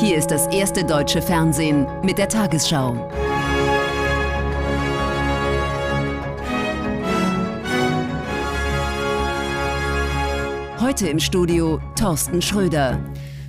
[0.00, 3.10] Hier ist das erste deutsche Fernsehen mit der Tagesschau.
[10.80, 13.00] Heute im Studio Thorsten Schröder.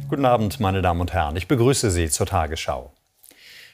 [0.09, 1.35] Guten Abend, meine Damen und Herren.
[1.35, 2.93] Ich begrüße Sie zur Tagesschau.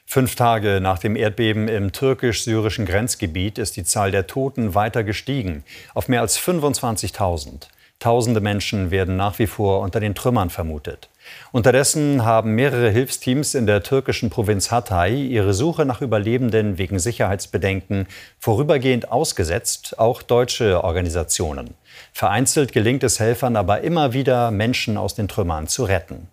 [0.05, 5.63] Fünf Tage nach dem Erdbeben im türkisch-syrischen Grenzgebiet ist die Zahl der Toten weiter gestiegen
[5.93, 7.67] auf mehr als 25.000.
[7.99, 11.07] Tausende Menschen werden nach wie vor unter den Trümmern vermutet.
[11.51, 18.07] Unterdessen haben mehrere Hilfsteams in der türkischen Provinz Hatay ihre Suche nach Überlebenden wegen Sicherheitsbedenken
[18.39, 21.73] vorübergehend ausgesetzt, auch deutsche Organisationen.
[22.11, 26.27] Vereinzelt gelingt es Helfern aber immer wieder, Menschen aus den Trümmern zu retten.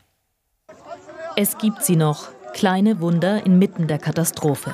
[1.36, 4.72] Es gibt sie noch, kleine Wunder inmitten der Katastrophe.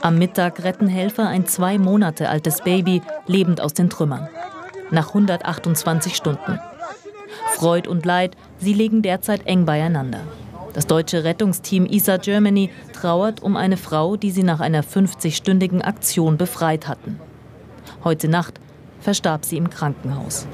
[0.00, 4.28] Am Mittag retten Helfer ein zwei Monate altes Baby lebend aus den Trümmern
[4.90, 6.58] nach 128 Stunden.
[7.60, 10.20] Freud und Leid, sie liegen derzeit eng beieinander.
[10.72, 16.38] Das deutsche Rettungsteam ISA Germany trauert um eine Frau, die sie nach einer 50-stündigen Aktion
[16.38, 17.20] befreit hatten.
[18.02, 18.58] Heute Nacht
[19.00, 20.46] verstarb sie im Krankenhaus.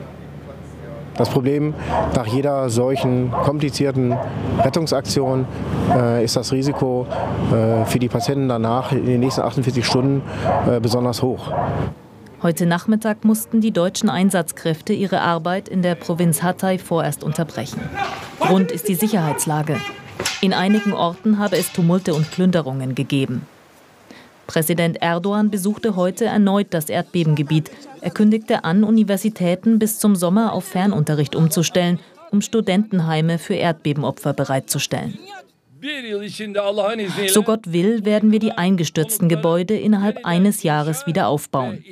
[1.17, 1.75] Das Problem
[2.17, 4.17] nach jeder solchen komplizierten
[4.59, 5.47] Rettungsaktion
[5.95, 7.07] äh, ist das Risiko
[7.53, 10.23] äh, für die Patienten danach in den nächsten 48 Stunden
[10.69, 11.53] äh, besonders hoch.
[12.43, 17.81] Heute Nachmittag mussten die deutschen Einsatzkräfte ihre Arbeit in der Provinz Hatay vorerst unterbrechen.
[18.41, 19.81] Grund ist die Sicherheitslage.
[20.43, 23.47] In einigen Orten habe es Tumulte und Plünderungen gegeben.
[24.47, 27.71] Präsident Erdogan besuchte heute erneut das Erdbebengebiet.
[28.03, 31.99] Er kündigte an, Universitäten bis zum Sommer auf Fernunterricht umzustellen,
[32.31, 35.19] um Studentenheime für Erdbebenopfer bereitzustellen.
[37.29, 41.85] So Gott will, werden wir die eingestürzten Gebäude innerhalb eines Jahres wieder aufbauen.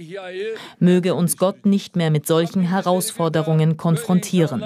[0.78, 4.62] Möge uns Gott nicht mehr mit solchen Herausforderungen konfrontieren.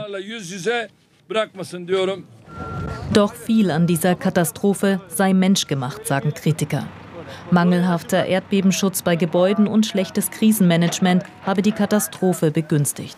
[3.12, 6.86] Doch viel an dieser Katastrophe sei menschgemacht, sagen Kritiker.
[7.51, 13.17] Mangelhafter Erdbebenschutz bei Gebäuden und schlechtes Krisenmanagement habe die Katastrophe begünstigt.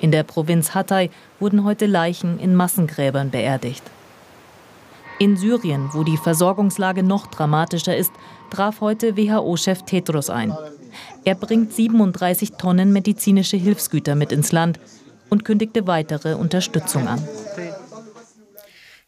[0.00, 3.82] In der Provinz Hatay wurden heute Leichen in Massengräbern beerdigt.
[5.20, 8.12] In Syrien, wo die Versorgungslage noch dramatischer ist,
[8.50, 10.56] traf heute WHO-Chef Tedros ein.
[11.24, 14.78] Er bringt 37 Tonnen medizinische Hilfsgüter mit ins Land
[15.28, 17.26] und kündigte weitere Unterstützung an.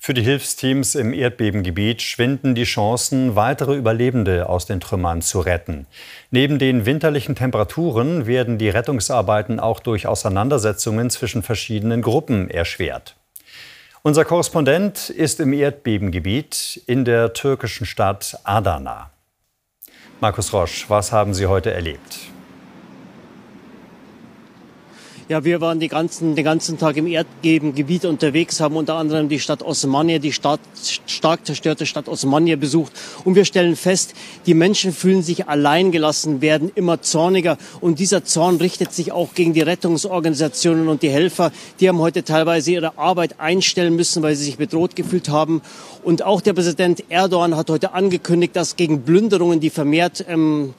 [0.02, 5.86] Für die Hilfsteams im Erdbebengebiet schwinden die Chancen, weitere Überlebende aus den Trümmern zu retten.
[6.30, 13.14] Neben den winterlichen Temperaturen werden die Rettungsarbeiten auch durch Auseinandersetzungen zwischen verschiedenen Gruppen erschwert.
[14.02, 19.10] Unser Korrespondent ist im Erdbebengebiet in der türkischen Stadt Adana.
[20.20, 22.30] Markus Rosch, was haben Sie heute erlebt?
[25.30, 29.62] Ja, wir waren ganzen, den ganzen Tag im Erdbebengebiet unterwegs, haben unter anderem die Stadt
[29.62, 30.58] Osmania, die Stadt,
[31.06, 32.90] stark zerstörte Stadt Osmania besucht.
[33.24, 34.14] Und wir stellen fest,
[34.46, 37.58] die Menschen fühlen sich alleingelassen, werden immer zorniger.
[37.80, 41.52] Und dieser Zorn richtet sich auch gegen die Rettungsorganisationen und die Helfer.
[41.78, 45.62] Die haben heute teilweise ihre Arbeit einstellen müssen, weil sie sich bedroht gefühlt haben.
[46.02, 50.74] Und auch der Präsident Erdogan hat heute angekündigt, dass gegen Plünderungen, die vermehrt ähm,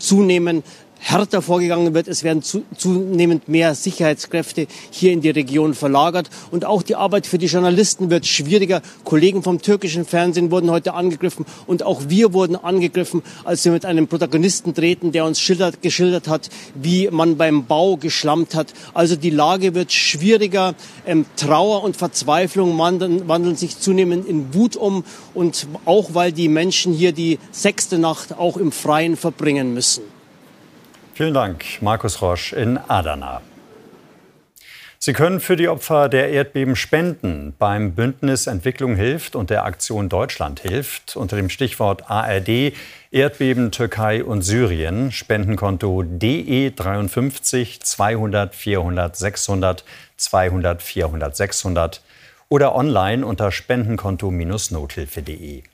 [0.00, 0.64] zunehmen,
[0.98, 2.08] härter vorgegangen wird.
[2.08, 6.28] Es werden zu, zunehmend mehr Sicherheitskräfte hier in die Region verlagert.
[6.50, 8.82] Und auch die Arbeit für die Journalisten wird schwieriger.
[9.04, 13.84] Kollegen vom türkischen Fernsehen wurden heute angegriffen und auch wir wurden angegriffen, als wir mit
[13.84, 18.74] einem Protagonisten treten, der uns schildert, geschildert hat, wie man beim Bau geschlammt hat.
[18.94, 20.74] Also die Lage wird schwieriger.
[21.06, 25.04] Ähm, Trauer und Verzweiflung wandeln, wandeln sich zunehmend in Wut um
[25.34, 30.17] und auch weil die Menschen hier die sechste Nacht auch im Freien verbringen müssen.
[31.18, 33.42] Vielen Dank, Markus Rosch in Adana.
[35.00, 37.56] Sie können für die Opfer der Erdbeben spenden.
[37.58, 42.72] Beim Bündnis Entwicklung hilft und der Aktion Deutschland hilft unter dem Stichwort ARD
[43.10, 49.84] Erdbeben Türkei und Syrien Spendenkonto DE 53 200 400 600
[50.18, 52.00] 200 400 600
[52.48, 55.64] oder online unter spendenkonto-nothilfe.de.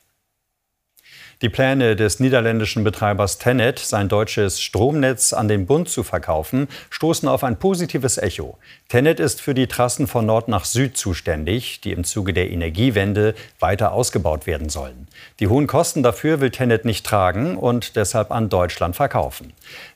[1.42, 7.28] Die Pläne des niederländischen Betreibers Tenet, sein deutsches Stromnetz an den Bund zu verkaufen, stoßen
[7.28, 8.56] auf ein positives Echo.
[8.88, 13.34] Tenet ist für die Trassen von Nord nach Süd zuständig, die im Zuge der Energiewende
[13.58, 15.08] weiter ausgebaut werden sollen.
[15.40, 19.52] Die hohen Kosten dafür will Tenet nicht tragen und deshalb an Deutschland verkaufen.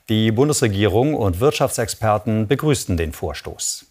[0.09, 3.88] Die Bundesregierung und Wirtschaftsexperten begrüßten den Vorstoß.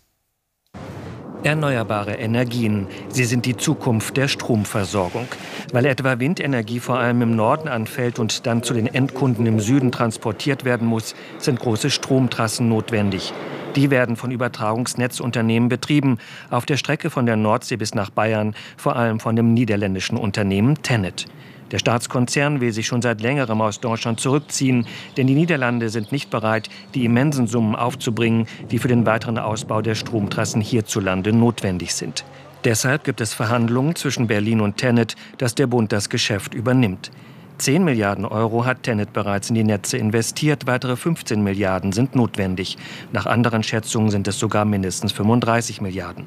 [1.49, 5.27] Erneuerbare Energien, sie sind die Zukunft der Stromversorgung.
[5.73, 9.91] Weil etwa Windenergie vor allem im Norden anfällt und dann zu den Endkunden im Süden
[9.91, 13.33] transportiert werden muss, sind große Stromtrassen notwendig.
[13.77, 16.19] Die werden von Übertragungsnetzunternehmen betrieben,
[16.51, 20.83] auf der Strecke von der Nordsee bis nach Bayern, vor allem von dem niederländischen Unternehmen
[20.83, 21.25] Tennet.
[21.71, 24.87] Der Staatskonzern will sich schon seit längerem aus Deutschland zurückziehen,
[25.17, 29.83] denn die Niederlande sind nicht bereit, die immensen Summen aufzubringen, die für den weiteren Ausbau
[29.83, 32.25] der Stromtrassen hierzulande notwendig sind.
[32.65, 37.11] Deshalb gibt es Verhandlungen zwischen Berlin und Tennet, dass der Bund das Geschäft übernimmt.
[37.59, 42.79] 10 Milliarden Euro hat Tennet bereits in die Netze investiert, weitere 15 Milliarden sind notwendig.
[43.13, 46.25] Nach anderen Schätzungen sind es sogar mindestens 35 Milliarden.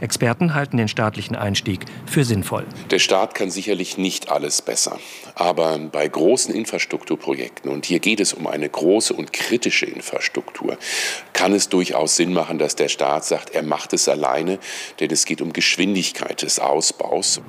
[0.00, 2.64] Experten halten den staatlichen Einstieg für sinnvoll.
[2.90, 4.98] Der Staat kann sicherlich nicht alles besser.
[5.34, 10.78] Aber bei großen Infrastrukturprojekten, und hier geht es um eine große und kritische Infrastruktur,
[11.32, 14.58] kann es durchaus Sinn machen, dass der Staat sagt, er macht es alleine,
[15.00, 17.40] denn es geht um Geschwindigkeit des Ausbaus.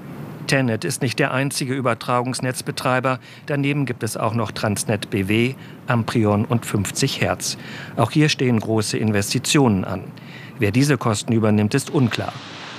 [0.50, 3.19] Tenet ist nicht der einzige Übertragungsnetzbetreiber.
[3.45, 5.54] Daneben gibt es auch noch Transnet BW,
[5.86, 7.56] Amprion und 50 Hertz.
[7.98, 10.06] Auch hier stehen große Investitionen an.
[10.60, 12.34] Wer diese Kosten übernimmt, ist unklar.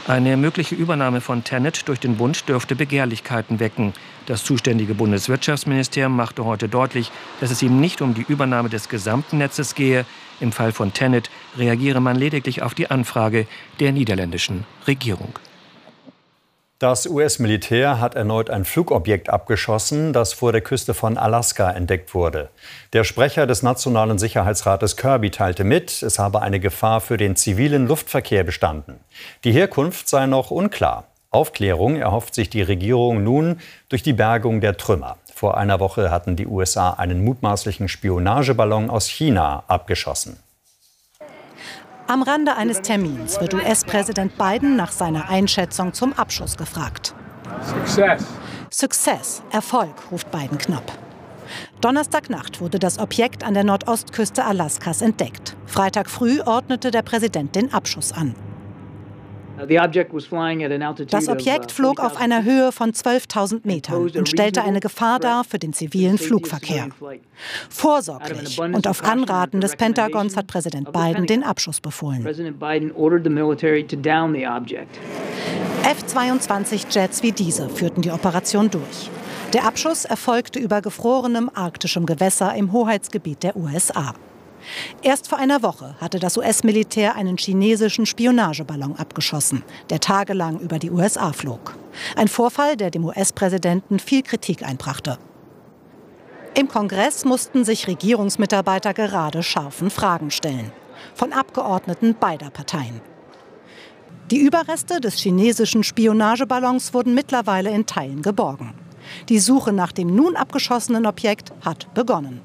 [0.07, 3.93] Eine mögliche Übernahme von Tenet durch den Bund dürfte Begehrlichkeiten wecken.
[4.27, 7.11] Das zuständige Bundeswirtschaftsministerium machte heute deutlich,
[7.41, 10.05] dass es ihm nicht um die Übernahme des gesamten Netzes gehe.
[10.41, 13.47] Im Fall von Tenet reagiere man lediglich auf die Anfrage
[13.79, 15.39] der niederländischen Regierung.
[16.81, 22.49] Das US-Militär hat erneut ein Flugobjekt abgeschossen, das vor der Küste von Alaska entdeckt wurde.
[22.95, 27.87] Der Sprecher des Nationalen Sicherheitsrates Kirby teilte mit, es habe eine Gefahr für den zivilen
[27.87, 28.99] Luftverkehr bestanden.
[29.45, 31.05] Die Herkunft sei noch unklar.
[31.29, 33.61] Aufklärung erhofft sich die Regierung nun
[33.91, 35.19] durch die Bergung der Trümmer.
[35.35, 40.39] Vor einer Woche hatten die USA einen mutmaßlichen Spionageballon aus China abgeschossen.
[42.11, 47.15] Am Rande eines Termins wird US-Präsident Biden nach seiner Einschätzung zum Abschuss gefragt.
[47.63, 48.25] Success.
[48.69, 50.91] Success, Erfolg, ruft Biden knapp.
[51.81, 55.57] Donnerstagnacht wurde das Objekt an der Nordostküste Alaskas entdeckt.
[55.67, 58.35] Freitag früh ordnete der Präsident den Abschuss an.
[61.09, 65.45] Das Objekt uh, flog auf einer Höhe von 12.000 Metern und stellte eine Gefahr dar
[65.45, 66.89] für den zivilen Flugverkehr.
[67.69, 72.27] Vorsorglich und auf Anraten des Pentagons hat Präsident Biden den Abschuss befohlen.
[75.85, 79.11] F-22-Jets wie diese führten die Operation durch.
[79.53, 84.15] Der Abschuss erfolgte über gefrorenem arktischem Gewässer im Hoheitsgebiet der USA.
[85.03, 90.91] Erst vor einer Woche hatte das US-Militär einen chinesischen Spionageballon abgeschossen, der tagelang über die
[90.91, 91.77] USA flog.
[92.17, 95.19] Ein Vorfall, der dem US-Präsidenten viel Kritik einbrachte.
[96.55, 100.73] Im Kongress mussten sich Regierungsmitarbeiter gerade scharfen Fragen stellen.
[101.15, 103.01] Von Abgeordneten beider Parteien.
[104.31, 108.75] Die Überreste des chinesischen Spionageballons wurden mittlerweile in Teilen geborgen.
[109.29, 112.41] Die Suche nach dem nun abgeschossenen Objekt hat begonnen.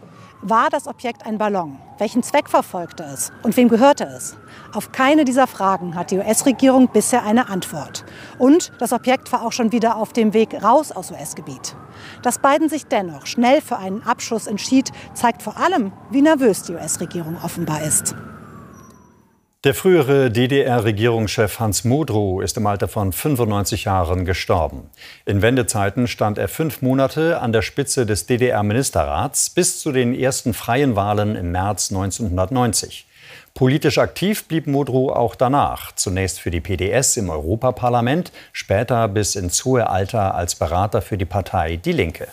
[0.47, 1.79] War das Objekt ein Ballon?
[1.97, 3.31] Welchen Zweck verfolgte es?
[3.41, 4.37] Und wem gehörte es?
[4.75, 8.05] Auf keine dieser Fragen hat die US-Regierung bisher eine Antwort.
[8.37, 11.75] Und das Objekt war auch schon wieder auf dem Weg raus aus US-Gebiet.
[12.21, 16.73] Dass Biden sich dennoch schnell für einen Abschuss entschied, zeigt vor allem, wie nervös die
[16.73, 18.13] US-Regierung offenbar ist.
[19.65, 24.91] Der frühere DDR-Regierungschef Hans Modrow ist im Alter von 95 Jahren gestorben.
[25.25, 30.53] In Wendezeiten stand er fünf Monate an der Spitze des DDR-Ministerrats bis zu den ersten
[30.53, 33.07] freien Wahlen im März 1990.
[33.55, 39.65] Politisch aktiv blieb Modrow auch danach, zunächst für die PDS im Europaparlament, später bis ins
[39.65, 42.27] hohe Alter als Berater für die Partei Die Linke.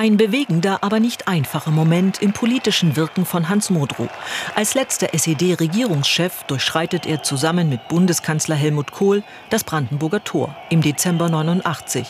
[0.00, 4.08] Ein bewegender, aber nicht einfacher Moment im politischen Wirken von Hans Modrow.
[4.54, 11.28] Als letzter SED-Regierungschef durchschreitet er zusammen mit Bundeskanzler Helmut Kohl das Brandenburger Tor im Dezember
[11.28, 12.06] 89.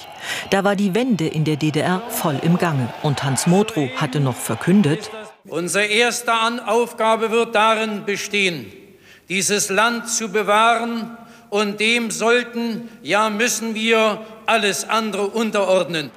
[0.50, 4.36] Da war die Wende in der DDR voll im Gange und Hans Modrow hatte noch
[4.36, 5.10] verkündet,
[5.46, 6.34] Unsere erste
[6.66, 8.70] Aufgabe wird darin bestehen,
[9.30, 11.16] dieses Land zu bewahren
[11.48, 16.10] und dem sollten, ja müssen wir alles andere unterordnen.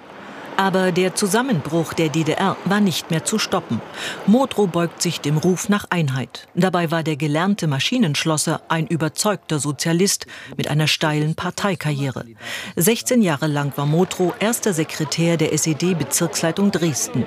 [0.58, 3.81] Aber der Zusammenbruch der DDR war nicht mehr zu stoppen.
[4.27, 6.48] Modrow beugt sich dem Ruf nach Einheit.
[6.55, 10.27] Dabei war der gelernte Maschinenschlosser ein überzeugter Sozialist
[10.58, 12.25] mit einer steilen Parteikarriere.
[12.75, 17.25] 16 Jahre lang war Modrow erster Sekretär der SED-Bezirksleitung Dresden.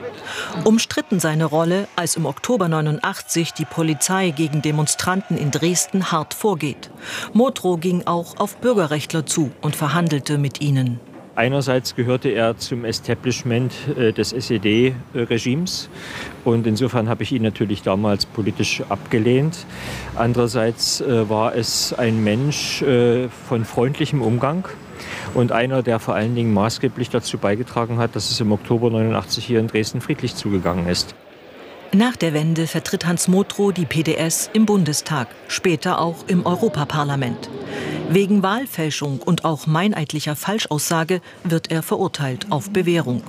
[0.64, 6.90] Umstritten seine Rolle, als im Oktober 89 die Polizei gegen Demonstranten in Dresden hart vorgeht.
[7.32, 11.00] Modrow ging auch auf Bürgerrechtler zu und verhandelte mit ihnen.
[11.36, 15.88] Einerseits gehörte er zum Establishment äh, des SED-Regimes
[16.44, 19.66] und insofern habe ich ihn natürlich damals politisch abgelehnt.
[20.14, 24.68] Andererseits äh, war es ein Mensch äh, von freundlichem Umgang
[25.34, 29.44] und einer, der vor allen Dingen maßgeblich dazu beigetragen hat, dass es im Oktober 89
[29.44, 31.16] hier in Dresden friedlich zugegangen ist.
[31.92, 37.48] Nach der Wende vertritt Hans Motrow die PDS im Bundestag, später auch im Europaparlament.
[38.14, 43.24] Wegen Wahlfälschung und auch meineidlicher Falschaussage wird er verurteilt auf Bewährung.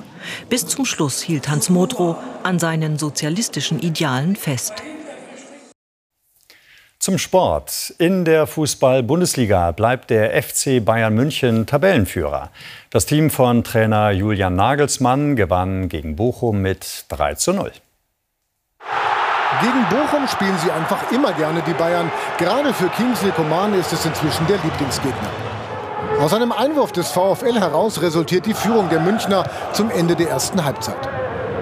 [0.47, 4.73] Bis zum Schluss hielt Hans Motrow an seinen sozialistischen Idealen fest.
[6.99, 7.95] Zum Sport.
[7.97, 12.51] In der Fußball-Bundesliga bleibt der FC Bayern München Tabellenführer.
[12.91, 17.71] Das Team von Trainer Julian Nagelsmann gewann gegen Bochum mit 3 zu 0.
[19.61, 22.11] Gegen Bochum spielen sie einfach immer gerne die Bayern.
[22.37, 25.29] Gerade für Kingsley Coman ist es inzwischen der Lieblingsgegner.
[26.19, 29.43] Aus einem Einwurf des VfL heraus resultiert die Führung der Münchner
[29.73, 31.09] zum Ende der ersten Halbzeit.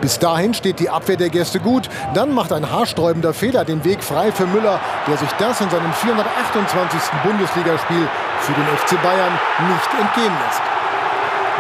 [0.01, 1.89] Bis dahin steht die Abwehr der Gäste gut.
[2.13, 5.93] Dann macht ein haarsträubender Fehler den Weg frei für Müller, der sich das in seinem
[5.93, 6.99] 428.
[7.23, 8.07] Bundesligaspiel
[8.39, 9.31] für den FC Bayern
[9.69, 10.72] nicht entgehen lässt.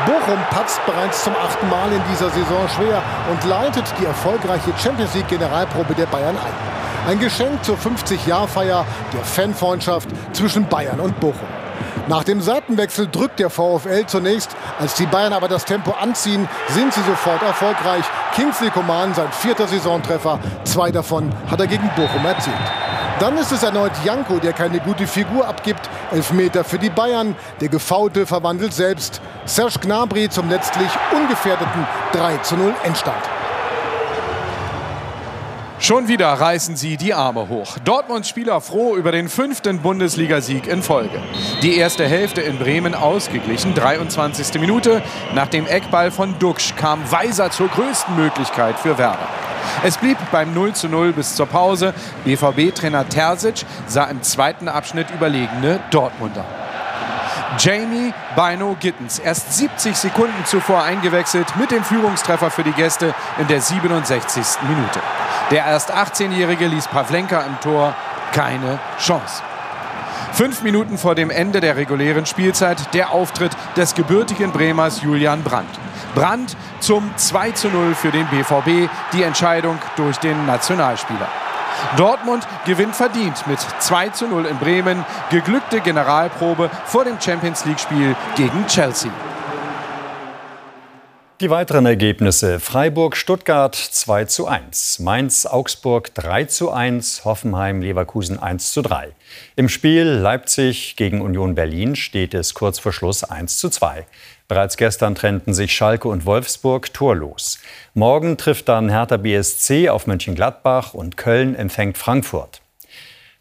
[0.05, 5.13] Bochum patzt bereits zum achten Mal in dieser Saison schwer und leitet die erfolgreiche Champions
[5.13, 7.11] League Generalprobe der Bayern ein.
[7.11, 11.47] Ein Geschenk zur 50-Jahr-Feier der Fanfreundschaft zwischen Bayern und Bochum.
[12.07, 14.49] Nach dem Seitenwechsel drückt der VfL zunächst.
[14.79, 18.03] Als die Bayern aber das Tempo anziehen, sind sie sofort erfolgreich.
[18.35, 20.39] Kingsley Coman sein vierter Saisontreffer.
[20.65, 22.55] Zwei davon hat er gegen Bochum erzielt.
[23.19, 25.89] Dann ist es erneut Janko, der keine gute Figur abgibt.
[26.11, 27.35] Elfmeter für die Bayern.
[27.61, 29.21] Der Gefaulte verwandelt selbst.
[29.45, 33.23] Serge Gnabry zum letztlich ungefährdeten 3 zu 0 Endstand.
[35.83, 37.77] Schon wieder reißen sie die Arme hoch.
[37.83, 41.21] Dortmunds Spieler froh über den fünften Bundesligasieg in Folge.
[41.61, 44.61] Die erste Hälfte in Bremen ausgeglichen, 23.
[44.61, 45.01] Minute.
[45.35, 49.27] Nach dem Eckball von Duxch kam Weiser zur größten Möglichkeit für Werder.
[49.83, 51.93] Es blieb beim 0 zu 0 bis zur Pause.
[52.25, 56.45] BVB-Trainer Terzic sah im zweiten Abschnitt überlegene Dortmunder.
[57.59, 63.47] Jamie Bino Gittens, erst 70 Sekunden zuvor eingewechselt mit dem Führungstreffer für die Gäste in
[63.47, 64.43] der 67.
[64.67, 64.99] Minute.
[65.51, 67.93] Der erst 18-Jährige ließ Pavlenka im Tor
[68.31, 69.43] keine Chance.
[70.33, 75.69] Fünf Minuten vor dem Ende der regulären Spielzeit der Auftritt des gebürtigen Bremers Julian Brandt.
[76.15, 81.27] Brandt zum 2 zu 0 für den BVB, die Entscheidung durch den Nationalspieler.
[81.97, 85.05] Dortmund gewinnt verdient mit 2 zu 0 in Bremen.
[85.29, 89.11] Geglückte Generalprobe vor dem Champions League-Spiel gegen Chelsea.
[91.43, 99.09] Die weiteren Ergebnisse: Freiburg-Stuttgart 2 zu 1, Mainz-Augsburg 3 zu 1, Hoffenheim-Leverkusen 1 zu 3.
[99.57, 104.05] Im Spiel Leipzig gegen Union Berlin steht es kurz vor Schluss 1 zu 2.
[104.47, 107.59] Bereits gestern trennten sich Schalke und Wolfsburg torlos.
[107.93, 112.62] Morgen trifft dann Hertha BSC auf Mönchengladbach und Köln empfängt Frankfurt.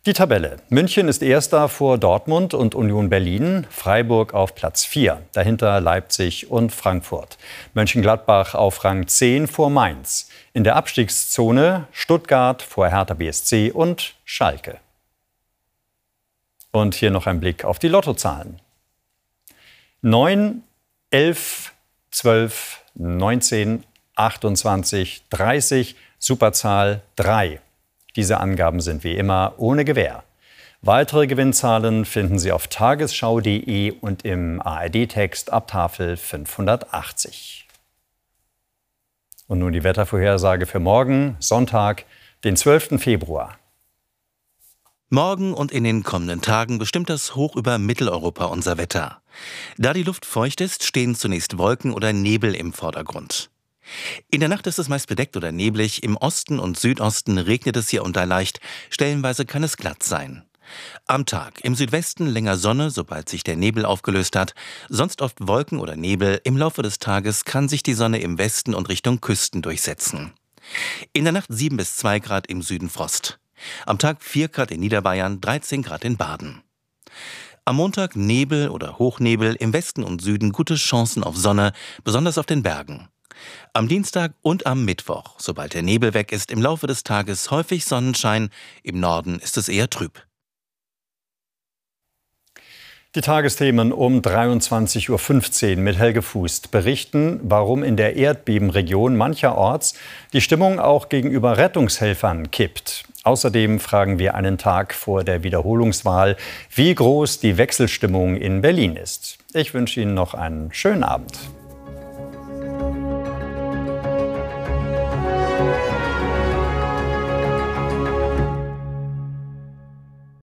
[0.05, 0.57] Die Tabelle.
[0.69, 6.73] München ist erster vor Dortmund und Union Berlin, Freiburg auf Platz 4, dahinter Leipzig und
[6.73, 7.39] Frankfurt.
[7.75, 10.29] Mönchengladbach auf Rang 10 vor Mainz.
[10.55, 14.81] In der Abstiegszone Stuttgart vor Hertha BSC und Schalke.
[16.73, 18.61] Und hier noch ein Blick auf die Lottozahlen.
[20.01, 20.65] 9,
[21.11, 21.75] 11,
[22.11, 23.85] 12, 19,
[24.17, 27.61] 28, 30, Superzahl 3.
[28.16, 30.25] Diese Angaben sind wie immer ohne Gewähr.
[30.83, 37.69] Weitere Gewinnzahlen finden Sie auf tagesschau.de und im ARD-Text ab Tafel 580.
[39.47, 42.04] Und nun die Wettervorhersage für morgen, Sonntag,
[42.42, 43.00] den 12.
[43.00, 43.59] Februar.
[45.09, 49.21] Morgen und in den kommenden Tagen bestimmt das Hoch über Mitteleuropa unser Wetter.
[49.78, 53.52] Da die Luft feucht ist, stehen zunächst Wolken oder Nebel im Vordergrund.
[54.31, 57.89] In der Nacht ist es meist bedeckt oder neblig, im Osten und Südosten regnet es
[57.89, 58.61] hier und da leicht,
[58.91, 60.45] stellenweise kann es glatt sein.
[61.07, 64.55] Am Tag im Südwesten länger Sonne, sobald sich der Nebel aufgelöst hat,
[64.89, 68.75] sonst oft Wolken oder Nebel, im Laufe des Tages kann sich die Sonne im Westen
[68.75, 70.33] und Richtung Küsten durchsetzen.
[71.12, 73.39] In der Nacht 7 bis 2 Grad im Süden Frost.
[73.87, 76.62] Am Tag 4 Grad in Niederbayern, 13 Grad in Baden.
[77.65, 81.73] Am Montag Nebel oder Hochnebel, im Westen und Süden gute Chancen auf Sonne,
[82.03, 83.09] besonders auf den Bergen.
[83.73, 87.85] Am Dienstag und am Mittwoch, sobald der Nebel weg ist, im Laufe des Tages häufig
[87.85, 88.51] Sonnenschein,
[88.83, 90.25] im Norden ist es eher trüb.
[93.15, 99.93] Die Tagesthemen um 23.15 Uhr mit Helge Fußt berichten, warum in der Erdbebenregion mancherorts
[100.33, 103.05] die Stimmung auch gegenüber Rettungshelfern kippt.
[103.23, 106.39] Außerdem fragen wir einen Tag vor der Wiederholungswahl,
[106.75, 109.37] wie groß die Wechselstimmung in Berlin ist.
[109.53, 111.39] Ich wünsche Ihnen noch einen schönen Abend.